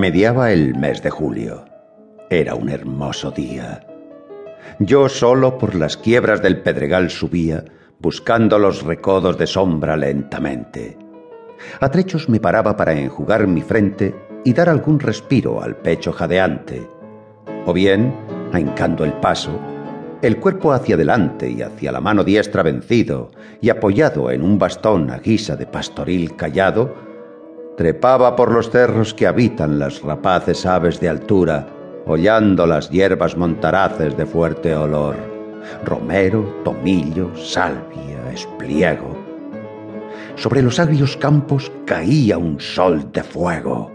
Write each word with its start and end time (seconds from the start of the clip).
Mediaba 0.00 0.50
el 0.50 0.74
mes 0.76 1.02
de 1.02 1.10
julio. 1.10 1.66
Era 2.30 2.54
un 2.54 2.70
hermoso 2.70 3.32
día. 3.32 3.86
Yo 4.78 5.10
solo 5.10 5.58
por 5.58 5.74
las 5.74 5.98
quiebras 5.98 6.40
del 6.40 6.62
pedregal 6.62 7.10
subía, 7.10 7.66
buscando 7.98 8.58
los 8.58 8.82
recodos 8.82 9.36
de 9.36 9.46
sombra 9.46 9.98
lentamente. 9.98 10.96
A 11.80 11.90
trechos 11.90 12.30
me 12.30 12.40
paraba 12.40 12.78
para 12.78 12.94
enjugar 12.94 13.46
mi 13.46 13.60
frente 13.60 14.14
y 14.42 14.54
dar 14.54 14.70
algún 14.70 15.00
respiro 15.00 15.62
al 15.62 15.76
pecho 15.76 16.12
jadeante, 16.12 16.88
o 17.66 17.74
bien, 17.74 18.14
ahincando 18.54 19.04
el 19.04 19.12
paso, 19.12 19.60
el 20.22 20.38
cuerpo 20.38 20.72
hacia 20.72 20.94
adelante 20.94 21.50
y 21.50 21.60
hacia 21.60 21.92
la 21.92 22.00
mano 22.00 22.24
diestra 22.24 22.62
vencido 22.62 23.32
y 23.60 23.68
apoyado 23.68 24.30
en 24.30 24.40
un 24.40 24.58
bastón 24.58 25.10
a 25.10 25.18
guisa 25.18 25.56
de 25.56 25.66
pastoril 25.66 26.36
callado, 26.36 27.09
trepaba 27.76 28.36
por 28.36 28.52
los 28.52 28.70
cerros 28.70 29.14
que 29.14 29.26
habitan 29.26 29.78
las 29.78 30.02
rapaces 30.02 30.66
aves 30.66 31.00
de 31.00 31.08
altura, 31.08 31.66
hollando 32.06 32.66
las 32.66 32.90
hierbas 32.90 33.36
montaraces 33.36 34.16
de 34.16 34.26
fuerte 34.26 34.74
olor, 34.74 35.16
romero, 35.84 36.60
tomillo, 36.64 37.34
salvia, 37.36 38.30
espliego. 38.32 39.16
Sobre 40.36 40.62
los 40.62 40.78
agrios 40.78 41.16
campos 41.16 41.70
caía 41.84 42.38
un 42.38 42.60
sol 42.60 43.10
de 43.12 43.22
fuego. 43.22 43.90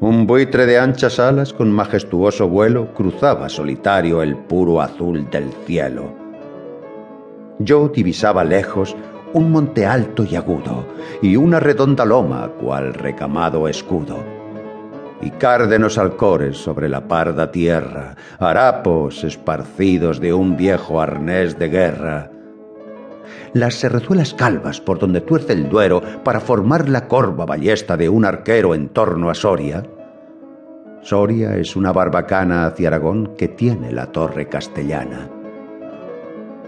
Un 0.00 0.26
buitre 0.26 0.64
de 0.64 0.78
anchas 0.78 1.20
alas 1.20 1.52
con 1.52 1.70
majestuoso 1.70 2.48
vuelo 2.48 2.94
cruzaba 2.94 3.48
solitario 3.48 4.22
el 4.22 4.34
puro 4.34 4.80
azul 4.80 5.28
del 5.30 5.50
cielo. 5.66 6.14
Yo 7.58 7.88
divisaba 7.88 8.42
lejos 8.42 8.96
un 9.32 9.52
monte 9.52 9.86
alto 9.86 10.24
y 10.24 10.36
agudo, 10.36 10.86
y 11.22 11.36
una 11.36 11.60
redonda 11.60 12.04
loma 12.04 12.48
cual 12.60 12.94
recamado 12.94 13.68
escudo. 13.68 14.18
Y 15.22 15.30
cárdenos 15.30 15.98
alcores 15.98 16.56
sobre 16.56 16.88
la 16.88 17.06
parda 17.06 17.52
tierra, 17.52 18.16
harapos 18.38 19.22
esparcidos 19.22 20.18
de 20.18 20.32
un 20.32 20.56
viejo 20.56 21.00
arnés 21.00 21.58
de 21.58 21.68
guerra. 21.68 22.30
Las 23.52 23.74
serrezuelas 23.74 24.32
calvas 24.34 24.80
por 24.80 24.98
donde 24.98 25.20
tuerce 25.20 25.52
el 25.52 25.68
Duero 25.68 26.02
para 26.24 26.40
formar 26.40 26.88
la 26.88 27.06
corva 27.06 27.44
ballesta 27.44 27.96
de 27.96 28.08
un 28.08 28.24
arquero 28.24 28.74
en 28.74 28.88
torno 28.88 29.28
a 29.28 29.34
Soria. 29.34 29.82
Soria 31.02 31.56
es 31.56 31.76
una 31.76 31.92
barbacana 31.92 32.66
hacia 32.66 32.88
Aragón 32.88 33.34
que 33.36 33.48
tiene 33.48 33.92
la 33.92 34.06
torre 34.06 34.48
castellana 34.48 35.39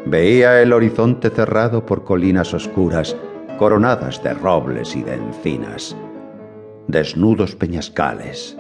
Veía 0.05 0.61
el 0.61 0.73
horizonte 0.73 1.31
cerrado 1.31 1.87
por 1.87 2.03
colinas 2.05 2.53
oscuras, 2.55 3.17
coronadas 3.57 4.23
de 4.23 4.35
robles 4.35 4.97
y 4.97 5.03
de 5.03 5.15
encinas, 5.15 5.97
desnudos 6.89 7.55
peñascales, 7.55 8.57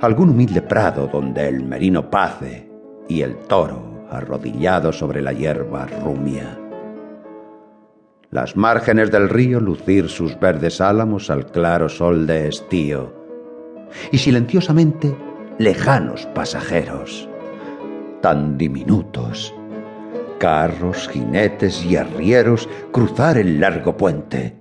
algún 0.00 0.30
humilde 0.30 0.62
prado 0.62 1.08
donde 1.08 1.48
el 1.48 1.64
merino 1.64 2.08
pace 2.10 2.70
y 3.08 3.22
el 3.22 3.36
toro 3.36 4.06
arrodillado 4.08 4.92
sobre 4.92 5.20
la 5.20 5.32
hierba 5.32 5.86
rumia. 5.86 6.58
Las 8.30 8.56
márgenes 8.56 9.10
del 9.10 9.28
río 9.28 9.58
lucir 9.58 10.08
sus 10.08 10.38
verdes 10.38 10.80
álamos 10.80 11.28
al 11.28 11.46
claro 11.46 11.88
sol 11.88 12.26
de 12.26 12.46
estío, 12.46 13.12
y 14.12 14.18
silenciosamente 14.18 15.16
lejanos 15.58 16.26
pasajeros, 16.34 17.28
tan 18.20 18.56
diminutos, 18.58 19.54
carros, 20.38 21.08
jinetes 21.08 21.84
y 21.84 21.96
arrieros 21.96 22.68
cruzar 22.92 23.38
el 23.38 23.60
largo 23.60 23.96
puente, 23.96 24.56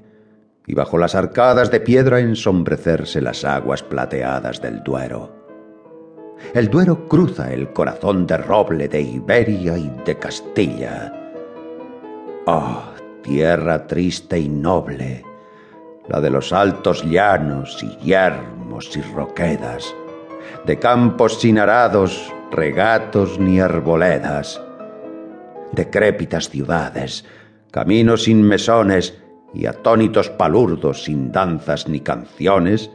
y 0.66 0.73
bajo 0.73 0.97
las 0.97 1.16
arcadas 1.16 1.72
de 1.72 1.80
piedra 1.80 2.20
ensombrecerse 2.20 3.22
las 3.22 3.45
aguas 3.45 3.83
plateadas 3.83 4.61
del 4.61 4.83
Duero. 4.83 5.38
El 6.53 6.70
Duero 6.70 7.08
cruza 7.08 7.53
el 7.53 7.72
corazón 7.73 8.28
de 8.28 8.38
roble 8.38 8.88
de 8.88 9.02
Iberia 9.02 9.77
y 9.77 9.89
de 10.05 10.17
Castilla. 10.17 11.14
Oh, 12.45 12.83
tierra 13.23 13.88
triste 13.88 14.39
y 14.39 14.49
noble, 14.49 15.23
la 16.08 16.21
de 16.21 16.30
los 16.30 16.54
altos 16.54 17.04
llanos 17.04 17.83
y 17.83 18.05
yermos 18.05 18.95
y 18.95 19.02
roquedas, 19.02 19.95
de 20.65 20.77
campos 20.77 21.39
sin 21.39 21.59
arados, 21.59 22.33
regatos 22.52 23.39
ni 23.39 23.59
arboledas, 23.59 24.61
decrépitas 25.72 26.50
ciudades, 26.50 27.26
caminos 27.72 28.23
sin 28.23 28.44
mesones 28.44 29.22
y 29.54 29.66
atónitos 29.66 30.30
palurdos 30.30 31.04
sin 31.04 31.32
danzas 31.32 31.88
ni 31.88 32.02
canciones, 32.02 32.92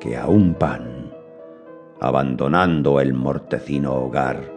que 0.00 0.16
aún 0.16 0.56
van, 0.58 1.12
abandonando 2.00 3.00
el 3.00 3.14
mortecino 3.14 3.94
hogar, 3.94 4.52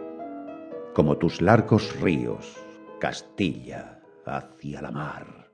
como 0.94 1.16
tus 1.16 1.40
largos 1.40 2.00
ríos, 2.00 2.58
Castilla 3.00 4.00
hacia 4.24 4.80
la 4.80 4.92
mar. 4.92 5.50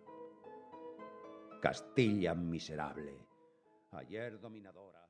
Castilla 1.62 2.34
miserable, 2.34 3.26
ayer 3.92 4.38
dominadora. 4.38 5.07